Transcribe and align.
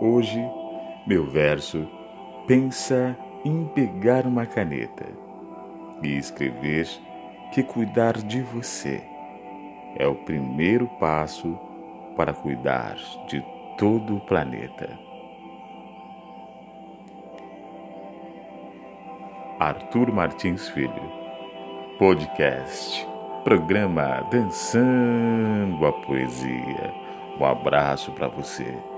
Hoje, 0.00 0.42
meu 1.06 1.26
verso 1.26 1.86
pensa 2.46 3.14
em 3.44 3.66
pegar 3.66 4.26
uma 4.26 4.46
caneta 4.46 5.04
e 6.02 6.16
escrever 6.16 6.88
que 7.52 7.62
cuidar 7.62 8.14
de 8.14 8.40
você 8.40 9.02
é 9.96 10.06
o 10.06 10.14
primeiro 10.14 10.86
passo 10.98 11.54
para 12.16 12.32
cuidar 12.32 12.96
de 13.28 13.44
todo 13.76 14.16
o 14.16 14.20
planeta. 14.20 14.98
Arthur 19.58 20.10
Martins 20.10 20.66
Filho, 20.70 21.12
podcast, 21.98 23.06
programa 23.44 24.26
Dançando 24.30 25.86
a 25.86 25.92
Poesia. 25.92 26.94
Um 27.38 27.44
abraço 27.44 28.12
para 28.12 28.28
você. 28.28 28.89